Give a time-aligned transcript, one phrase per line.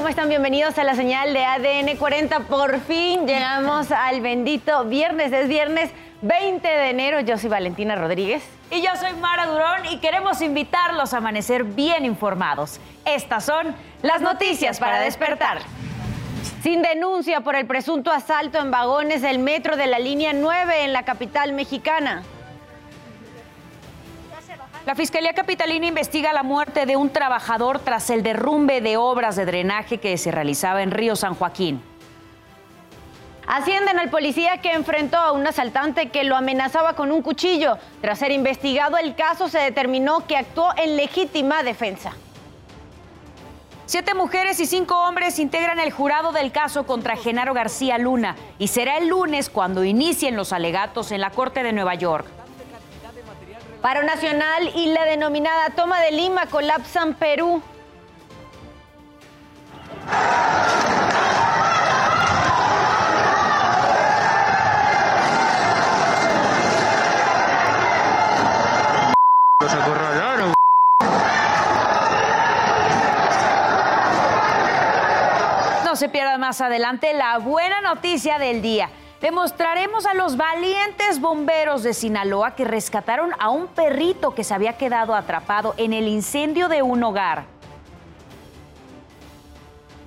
[0.00, 0.30] ¿Cómo están?
[0.30, 2.40] Bienvenidos a la señal de ADN 40.
[2.44, 5.30] Por fin llegamos al bendito viernes.
[5.30, 5.90] Es viernes
[6.22, 7.20] 20 de enero.
[7.20, 8.42] Yo soy Valentina Rodríguez.
[8.70, 12.80] Y yo soy Mara Durón y queremos invitarlos a amanecer bien informados.
[13.04, 15.58] Estas son las noticias para despertar.
[16.62, 20.94] Sin denuncia por el presunto asalto en vagones del metro de la línea 9 en
[20.94, 22.22] la capital mexicana.
[24.90, 29.44] La Fiscalía Capitalina investiga la muerte de un trabajador tras el derrumbe de obras de
[29.44, 31.80] drenaje que se realizaba en Río San Joaquín.
[33.46, 37.78] Ascienden al policía que enfrentó a un asaltante que lo amenazaba con un cuchillo.
[38.00, 42.10] Tras ser investigado el caso, se determinó que actuó en legítima defensa.
[43.86, 48.66] Siete mujeres y cinco hombres integran el jurado del caso contra Genaro García Luna y
[48.66, 52.39] será el lunes cuando inicien los alegatos en la Corte de Nueva York.
[53.82, 57.62] Paro nacional y la denominada toma de Lima colapsan Perú.
[75.84, 78.90] No se pierda más adelante la buena noticia del día.
[79.20, 84.78] Demostraremos a los valientes bomberos de Sinaloa que rescataron a un perrito que se había
[84.78, 87.44] quedado atrapado en el incendio de un hogar.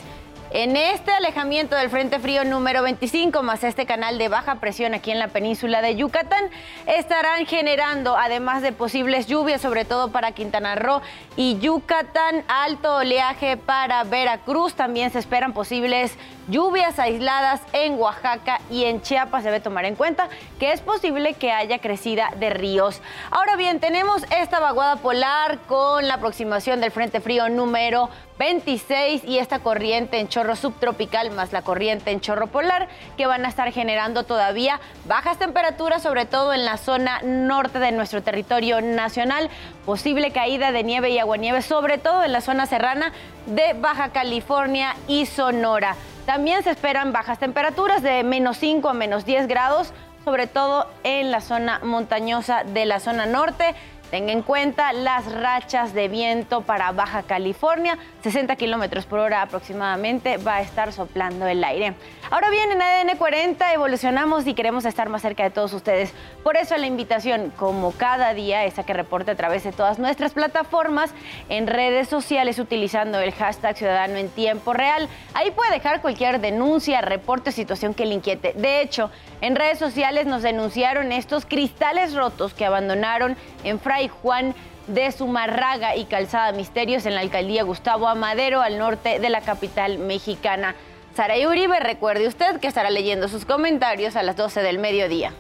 [0.56, 5.10] En este alejamiento del Frente Frío número 25, más este canal de baja presión aquí
[5.10, 6.46] en la península de Yucatán,
[6.86, 11.02] estarán generando, además de posibles lluvias, sobre todo para Quintana Roo
[11.38, 14.76] y Yucatán, alto oleaje para Veracruz.
[14.76, 16.16] También se esperan posibles
[16.48, 19.44] lluvias aisladas en Oaxaca y en Chiapas.
[19.44, 23.02] Debe tomar en cuenta que es posible que haya crecida de ríos.
[23.32, 29.38] Ahora bien, tenemos esta vaguada polar con la aproximación del Frente Frío número 26 y
[29.38, 33.72] esta corriente en chorro subtropical más la corriente en chorro polar que van a estar
[33.72, 39.50] generando todavía bajas temperaturas, sobre todo en la zona norte de nuestro territorio nacional,
[39.86, 43.14] posible caída de nieve y aguanieve, sobre todo en la zona serrana
[43.46, 45.96] de Baja California y Sonora.
[46.26, 49.94] También se esperan bajas temperaturas de menos 5 a menos 10 grados,
[50.24, 53.76] sobre todo en la zona montañosa de la zona norte.
[54.14, 60.38] Tenga en cuenta las rachas de viento para Baja California, 60 kilómetros por hora aproximadamente
[60.38, 61.96] va a estar soplando el aire.
[62.30, 66.14] Ahora bien, en ADN 40 evolucionamos y queremos estar más cerca de todos ustedes.
[66.44, 69.98] Por eso la invitación, como cada día, es a que reporte a través de todas
[69.98, 71.12] nuestras plataformas
[71.50, 75.10] en redes sociales utilizando el hashtag Ciudadano en Tiempo Real.
[75.34, 78.54] Ahí puede dejar cualquier denuncia, reporte, situación que le inquiete.
[78.54, 79.10] De hecho,
[79.42, 84.56] en redes sociales nos denunciaron estos cristales rotos que abandonaron en Fray Juan
[84.88, 89.98] de Zumarraga y Calzada Misterios en la alcaldía Gustavo Amadero, al norte de la capital
[89.98, 90.76] mexicana.
[91.16, 95.32] Saray Uribe, recuerde usted que estará leyendo sus comentarios a las 12 del mediodía.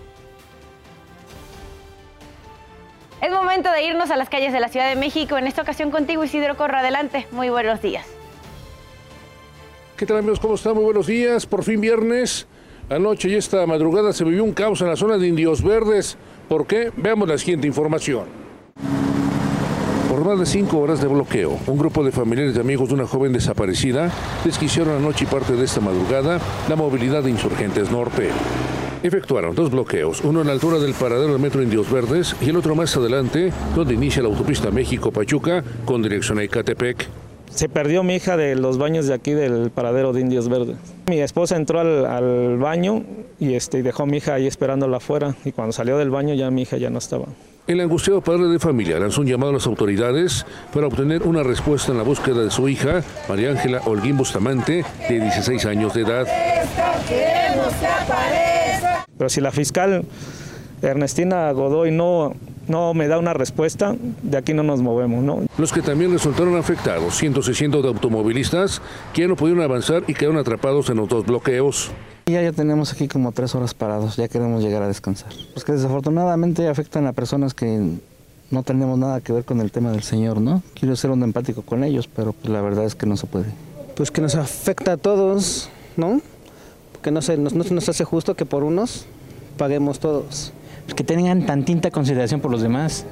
[3.22, 5.38] Es momento de irnos a las calles de la Ciudad de México.
[5.38, 6.81] En esta ocasión contigo, Isidro Corra.
[6.81, 7.25] Adelante.
[7.31, 8.05] Muy buenos días.
[9.96, 10.41] ¿Qué tal amigos?
[10.41, 10.76] ¿Cómo están?
[10.76, 11.46] Muy buenos días.
[11.46, 12.47] Por fin viernes.
[12.90, 16.17] Anoche y esta madrugada se vivió un caos en la zona de Indios Verdes.
[16.49, 16.91] ¿Por qué?
[16.97, 18.42] Veamos la siguiente información.
[20.23, 23.05] Por más de cinco horas de bloqueo, un grupo de familiares y amigos de una
[23.05, 24.09] joven desaparecida
[24.46, 26.40] desquiciaron anoche y parte de esta madrugada
[26.70, 28.29] la movilidad de Insurgentes Norte.
[29.03, 32.55] Efectuaron dos bloqueos, uno en la altura del paradero del metro Indios Verdes y el
[32.55, 37.05] otro más adelante, donde inicia la autopista México-Pachuca con dirección a Ecatepec.
[37.49, 40.78] Se perdió mi hija de los baños de aquí del paradero de Indios Verdes.
[41.09, 43.03] Mi esposa entró al, al baño
[43.41, 46.49] y este, dejó a mi hija ahí esperándola afuera y cuando salió del baño ya
[46.49, 47.26] mi hija ya no estaba.
[47.66, 51.94] El angustiado padre de familia lanzó un llamado a las autoridades para obtener una respuesta
[51.94, 56.28] en la búsqueda de su hija, María Ángela Holguín Bustamante, de 16 años de edad.
[59.18, 60.04] Pero si la fiscal
[60.82, 62.34] Ernestina Godoy no
[62.68, 65.46] no me da una respuesta, de aquí no nos movemos, ¿no?
[65.58, 68.82] Los que también resultaron afectados, 160 de automovilistas,
[69.14, 71.92] que no pudieron avanzar y quedaron atrapados en los dos bloqueos.
[72.25, 75.34] Ya, ya tenemos aquí como tres horas parados, ya queremos llegar a descansar.
[75.53, 77.97] Pues que desafortunadamente afectan a personas que
[78.49, 80.64] no tenemos nada que ver con el tema del Señor, ¿no?
[80.73, 83.47] Quiero ser un empático con ellos, pero pues la verdad es que no se puede.
[83.96, 86.22] Pues que nos afecta a todos, ¿no?
[86.93, 89.05] Porque no se, no, no se nos hace justo que por unos
[89.58, 90.53] paguemos todos.
[90.85, 93.05] Pues que tengan tantita consideración por los demás.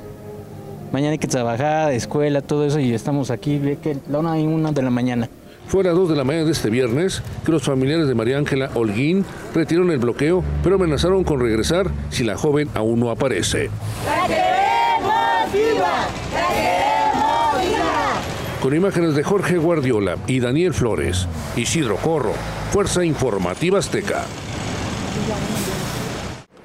[0.94, 4.48] Mañana hay que trabajar, escuela, todo eso, y estamos aquí, ve que la una y
[4.48, 5.30] una de la mañana.
[5.72, 8.38] Fue a las 2 de la mañana de este viernes que los familiares de María
[8.38, 9.24] Ángela Holguín
[9.56, 13.70] retiraron el bloqueo, pero amenazaron con regresar si la joven aún no aparece.
[14.06, 16.08] ¡La queremos viva!
[16.34, 18.22] ¡La queremos viva!
[18.62, 21.26] Con imágenes de Jorge Guardiola y Daniel Flores,
[21.56, 22.34] Isidro Corro,
[22.72, 24.26] Fuerza Informativa Azteca.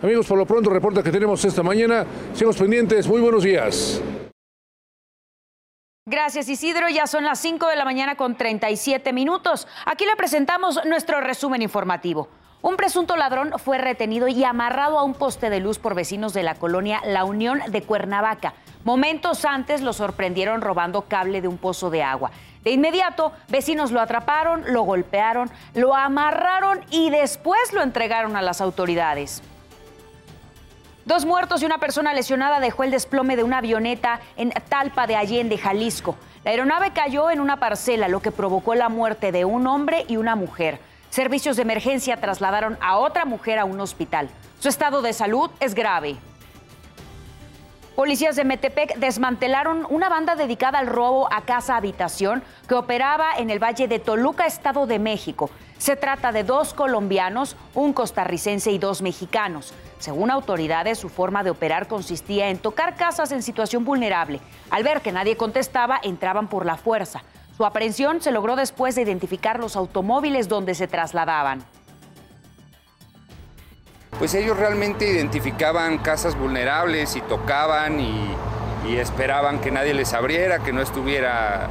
[0.03, 2.05] Amigos, por lo pronto, reporta que tenemos esta mañana.
[2.35, 3.07] Sigamos pendientes.
[3.07, 4.03] Muy buenos días.
[6.09, 9.67] Gracias Isidro, ya son las 5 de la mañana con 37 minutos.
[9.85, 12.29] Aquí le presentamos nuestro resumen informativo.
[12.63, 16.45] Un presunto ladrón fue retenido y amarrado a un poste de luz por vecinos de
[16.45, 18.55] la colonia La Unión de Cuernavaca.
[18.85, 22.31] Momentos antes lo sorprendieron robando cable de un pozo de agua.
[22.63, 28.61] De inmediato, vecinos lo atraparon, lo golpearon, lo amarraron y después lo entregaron a las
[28.61, 29.43] autoridades.
[31.07, 35.15] Dos muertos y una persona lesionada dejó el desplome de una avioneta en Talpa de
[35.15, 36.17] Allende, Jalisco.
[36.43, 40.17] La aeronave cayó en una parcela, lo que provocó la muerte de un hombre y
[40.17, 40.81] una mujer.
[41.11, 44.29] Servicios de emergencia trasladaron a otra mujer a un hospital.
[44.59, 46.17] Su estado de salud es grave.
[47.95, 53.51] Policías de Metepec desmantelaron una banda dedicada al robo a casa habitación que operaba en
[53.51, 55.51] el Valle de Toluca, Estado de México.
[55.79, 59.75] Se trata de dos colombianos, un costarricense y dos mexicanos.
[59.99, 64.41] Según autoridades, su forma de operar consistía en tocar casas en situación vulnerable.
[64.71, 67.23] Al ver que nadie contestaba, entraban por la fuerza.
[67.57, 71.65] Su aprehensión se logró después de identificar los automóviles donde se trasladaban.
[74.19, 78.35] Pues ellos realmente identificaban casas vulnerables y tocaban y,
[78.99, 81.69] esperaban que nadie les abriera, que no estuviera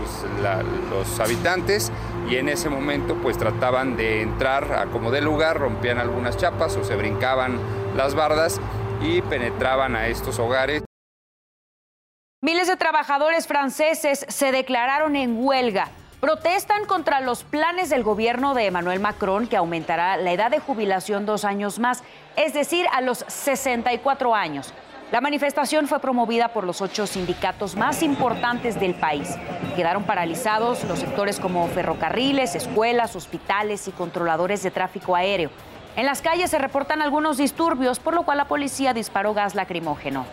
[0.00, 1.92] pues, la, los habitantes
[2.30, 6.76] y en ese momento pues trataban de entrar a como de lugar, rompían algunas chapas
[6.76, 7.58] o se brincaban
[7.96, 8.60] las bardas
[9.02, 10.84] y penetraban a estos hogares.
[12.40, 15.88] Miles de trabajadores franceses se declararon en huelga.
[16.20, 21.26] Protestan contra los planes del gobierno de Emmanuel Macron que aumentará la edad de jubilación
[21.26, 22.04] dos años más,
[22.36, 24.72] es decir, a los 64 años.
[25.10, 29.34] La manifestación fue promovida por los ocho sindicatos más importantes del país.
[29.74, 35.50] Quedaron paralizados los sectores como ferrocarriles, escuelas, hospitales y controladores de tráfico aéreo.
[35.96, 40.24] En las calles se reportan algunos disturbios, por lo cual la policía disparó gas lacrimógeno.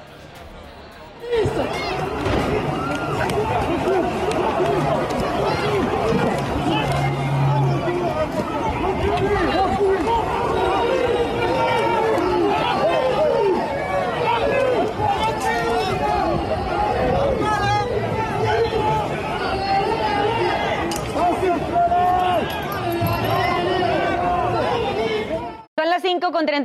[25.80, 26.04] Son las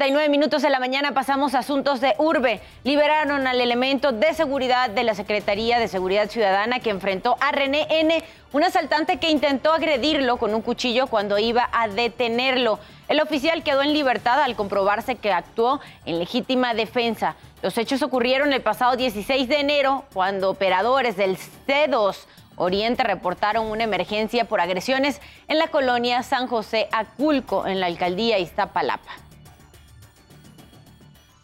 [0.02, 2.60] 5 con 39 minutos de la mañana, pasamos a asuntos de urbe.
[2.82, 7.86] Liberaron al elemento de seguridad de la Secretaría de Seguridad Ciudadana que enfrentó a René
[7.88, 12.80] N., un asaltante que intentó agredirlo con un cuchillo cuando iba a detenerlo.
[13.06, 17.36] El oficial quedó en libertad al comprobarse que actuó en legítima defensa.
[17.62, 22.16] Los hechos ocurrieron el pasado 16 de enero, cuando operadores del C2
[22.56, 28.40] Oriente reportaron una emergencia por agresiones en la colonia San José Aculco, en la alcaldía
[28.40, 29.21] Iztapalapa.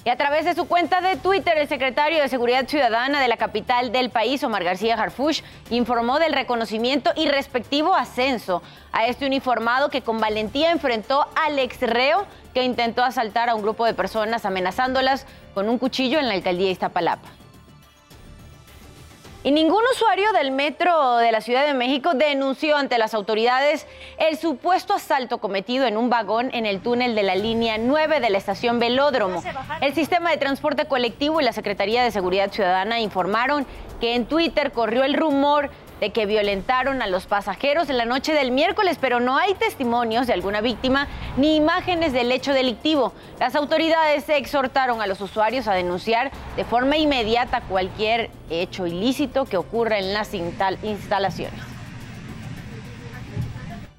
[0.09, 3.37] Y a través de su cuenta de Twitter, el secretario de Seguridad Ciudadana de la
[3.37, 9.91] capital del país, Omar García Harfush, informó del reconocimiento y respectivo ascenso a este uniformado
[9.91, 12.25] que con valentía enfrentó al ex reo
[12.55, 16.71] que intentó asaltar a un grupo de personas amenazándolas con un cuchillo en la alcaldía
[16.71, 17.29] Iztapalapa.
[19.49, 23.87] Y ningún usuario del metro de la Ciudad de México denunció ante las autoridades
[24.19, 28.29] el supuesto asalto cometido en un vagón en el túnel de la línea 9 de
[28.29, 29.43] la estación Velódromo.
[29.81, 33.67] El sistema de transporte colectivo y la Secretaría de Seguridad Ciudadana informaron
[34.03, 38.33] que en Twitter corrió el rumor de que violentaron a los pasajeros en la noche
[38.33, 43.13] del miércoles, pero no hay testimonios de alguna víctima ni imágenes del hecho delictivo.
[43.41, 49.57] Las autoridades exhortaron a los usuarios a denunciar de forma inmediata cualquier hecho ilícito que
[49.57, 51.61] ocurra en las instalaciones.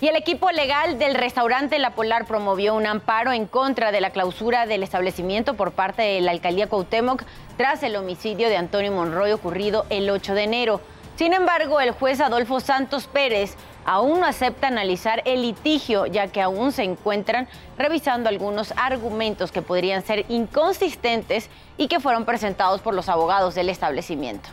[0.01, 4.11] Y el equipo legal del restaurante La Polar promovió un amparo en contra de la
[4.11, 7.23] clausura del establecimiento por parte de la alcaldía Cuauhtémoc
[7.57, 10.81] tras el homicidio de Antonio Monroy ocurrido el 8 de enero.
[11.19, 16.41] Sin embargo, el juez Adolfo Santos Pérez aún no acepta analizar el litigio, ya que
[16.41, 22.93] aún se encuentran revisando algunos argumentos que podrían ser inconsistentes y que fueron presentados por
[22.93, 24.47] los abogados del establecimiento.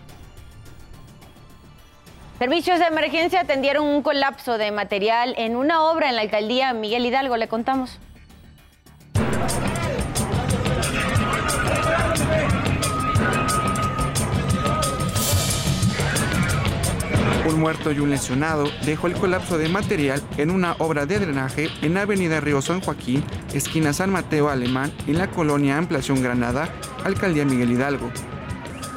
[2.41, 7.07] Servicios de emergencia atendieron un colapso de material en una obra en la alcaldía Miguel
[7.07, 7.37] Hidalgo.
[7.37, 8.01] Le contamos.
[17.47, 21.69] Un muerto y un lesionado dejó el colapso de material en una obra de drenaje
[21.81, 23.23] en Avenida Río San Joaquín,
[23.55, 26.69] esquina San Mateo Alemán, en la colonia Ampliación Granada,
[27.05, 28.11] Alcaldía Miguel Hidalgo.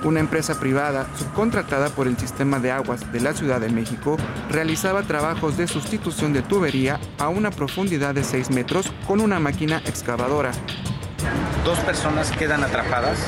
[0.04, 4.18] Una empresa privada, subcontratada por el Sistema de Aguas de la Ciudad de México,
[4.50, 9.84] realizaba trabajos de sustitución de tubería a una profundidad de 6 metros con una máquina
[9.86, 10.54] excavadora.
[11.64, 13.20] Dos personas quedan atrapadas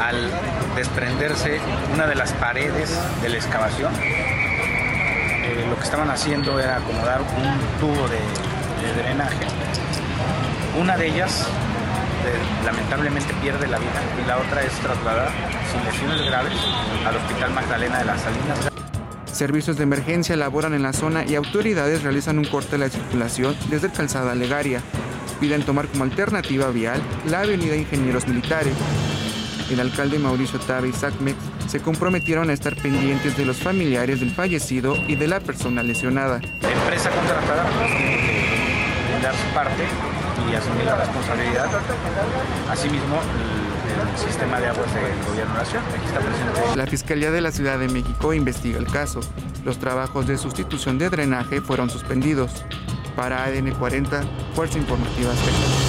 [0.00, 0.30] al
[0.76, 1.58] desprenderse
[1.92, 3.92] una de las paredes de la excavación.
[5.48, 8.18] Eh, lo que estaban haciendo era acomodar un tubo de,
[9.02, 9.46] drenaje.
[10.78, 11.46] Una de ellas
[12.64, 15.30] lamentablemente pierde la vida y la otra es trasladada
[15.70, 16.52] sin lesiones graves
[17.06, 18.68] al Hospital Magdalena de las Salinas.
[19.24, 23.56] Servicios de emergencia laboran en la zona y autoridades realizan un corte de la circulación
[23.70, 24.82] desde el Calzada Legaria.
[25.40, 28.74] Piden tomar como alternativa vial la avenida Ingenieros Militares.
[29.70, 31.36] El alcalde Mauricio Tabe Sacmex
[31.68, 36.40] se comprometieron a estar pendientes de los familiares del fallecido y de la persona lesionada.
[36.62, 39.84] La empresa contratada pues, tiene que brindar su parte
[40.50, 41.66] y asumir la responsabilidad.
[42.70, 45.88] Asimismo, el, el sistema de aguas del gobierno nacional.
[45.94, 46.76] Aquí está presente.
[46.76, 49.20] La Fiscalía de la Ciudad de México investiga el caso.
[49.64, 52.64] Los trabajos de sustitución de drenaje fueron suspendidos.
[53.14, 54.22] Para ADN 40,
[54.54, 55.87] Fuerza Informativa Azteca.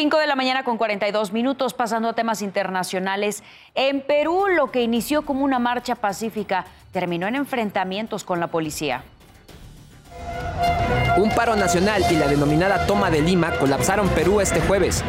[0.00, 3.42] 5 de la mañana con 42 minutos, pasando a temas internacionales.
[3.74, 9.02] En Perú, lo que inició como una marcha pacífica terminó en enfrentamientos con la policía.
[11.16, 15.02] Un paro nacional y la denominada toma de Lima colapsaron Perú este jueves.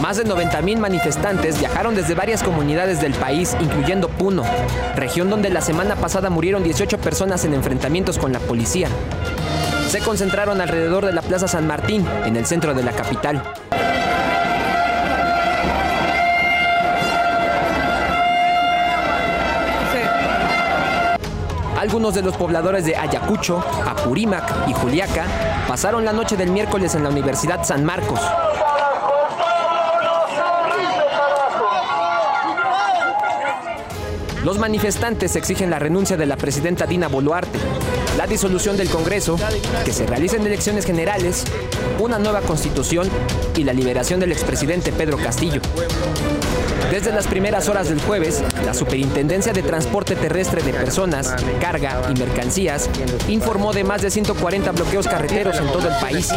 [0.00, 4.44] Más de 90.000 manifestantes viajaron desde varias comunidades del país, incluyendo Puno,
[4.94, 8.88] región donde la semana pasada murieron 18 personas en enfrentamientos con la policía.
[9.94, 13.40] Se concentraron alrededor de la Plaza San Martín, en el centro de la capital.
[21.78, 25.26] Algunos de los pobladores de Ayacucho, Apurímac y Juliaca
[25.68, 28.18] pasaron la noche del miércoles en la Universidad San Marcos.
[34.42, 37.60] Los manifestantes exigen la renuncia de la presidenta Dina Boluarte,
[38.16, 39.36] la disolución del Congreso,
[39.84, 41.44] que se realicen elecciones generales,
[41.98, 43.08] una nueva constitución
[43.56, 45.60] y la liberación del expresidente Pedro Castillo.
[46.90, 52.18] Desde las primeras horas del jueves, la Superintendencia de Transporte Terrestre de Personas, Carga y
[52.18, 52.88] Mercancías
[53.28, 56.28] informó de más de 140 bloqueos carreteros en todo el país.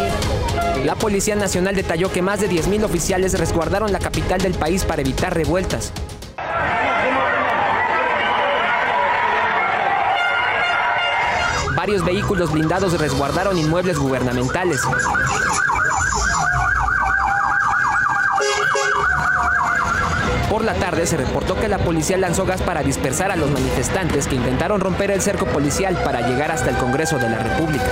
[0.84, 5.02] La Policía Nacional detalló que más de 10.000 oficiales resguardaron la capital del país para
[5.02, 5.92] evitar revueltas.
[11.88, 14.82] Varios vehículos blindados resguardaron inmuebles gubernamentales.
[20.50, 24.28] Por la tarde se reportó que la policía lanzó gas para dispersar a los manifestantes
[24.28, 27.86] que intentaron romper el cerco policial para llegar hasta el Congreso de la República.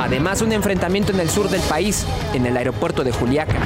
[0.00, 3.58] Además, un enfrentamiento en el sur del país, en el aeropuerto de Juliaca.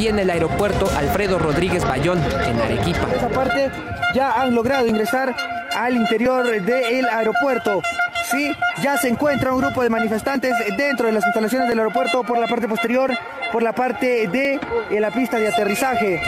[0.00, 3.06] Y en el aeropuerto Alfredo Rodríguez Bayón, en Arequipa.
[3.14, 3.70] Esa parte
[4.14, 5.36] ya han logrado ingresar
[5.76, 7.82] al interior del aeropuerto.
[8.30, 8.50] Sí,
[8.82, 12.46] ya se encuentra un grupo de manifestantes dentro de las instalaciones del aeropuerto por la
[12.46, 13.12] parte posterior,
[13.52, 16.22] por la parte de eh, la pista de aterrizaje.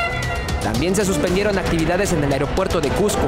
[0.63, 3.27] También se suspendieron actividades en el aeropuerto de Cusco.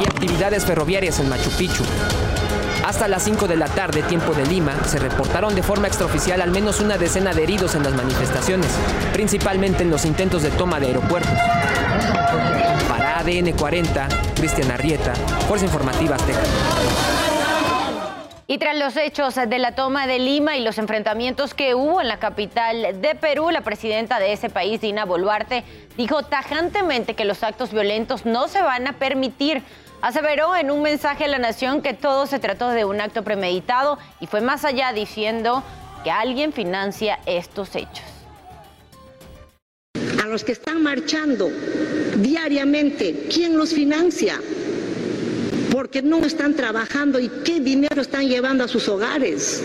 [0.00, 1.82] Y actividades ferroviarias en Machu Picchu.
[2.88, 6.50] Hasta las 5 de la tarde, tiempo de Lima, se reportaron de forma extraoficial al
[6.50, 8.70] menos una decena de heridos en las manifestaciones,
[9.12, 11.38] principalmente en los intentos de toma de aeropuertos.
[12.88, 15.14] Para ADN 40, Cristian Arrieta,
[15.46, 17.27] Fuerza Informativa Azteca.
[18.50, 22.08] Y tras los hechos de la toma de Lima y los enfrentamientos que hubo en
[22.08, 25.64] la capital de Perú, la presidenta de ese país, Dina Boluarte,
[25.98, 29.62] dijo tajantemente que los actos violentos no se van a permitir.
[30.00, 33.98] Aseveró en un mensaje a la nación que todo se trató de un acto premeditado
[34.18, 35.62] y fue más allá diciendo
[36.02, 38.06] que alguien financia estos hechos.
[40.24, 41.50] A los que están marchando
[42.16, 44.40] diariamente, ¿quién los financia?
[45.78, 49.62] Porque no están trabajando y qué dinero están llevando a sus hogares,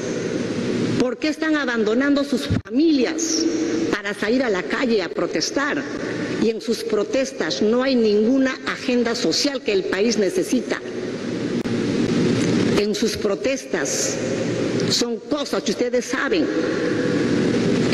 [0.99, 3.43] por qué están abandonando sus familias
[3.91, 5.81] para salir a la calle a protestar
[6.39, 10.79] y en sus protestas no hay ninguna agenda social que el país necesita.
[12.77, 14.15] En sus protestas
[14.91, 16.45] son cosas que ustedes saben,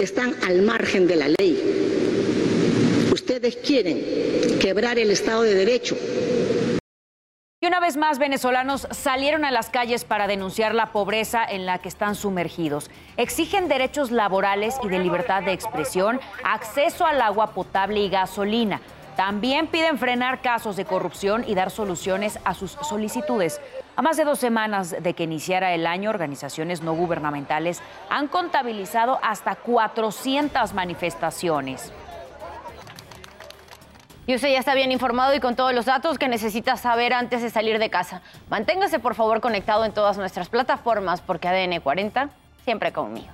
[0.03, 1.57] están al margen de la ley.
[3.13, 4.03] Ustedes quieren
[4.59, 5.95] quebrar el Estado de Derecho,
[7.61, 11.79] y una vez más, venezolanos salieron a las calles para denunciar la pobreza en la
[11.79, 12.89] que están sumergidos.
[13.17, 18.79] Exigen derechos laborales y de libertad de expresión, acceso al agua potable y gasolina.
[19.17, 23.59] También piden frenar casos de corrupción y dar soluciones a sus solicitudes.
[23.97, 29.19] A más de dos semanas de que iniciara el año, organizaciones no gubernamentales han contabilizado
[29.21, 31.91] hasta 400 manifestaciones.
[34.29, 37.41] Y usted ya está bien informado y con todos los datos que necesita saber antes
[37.41, 38.21] de salir de casa.
[38.47, 42.29] Manténgase por favor conectado en todas nuestras plataformas porque ADN 40
[42.63, 43.29] siempre conmigo.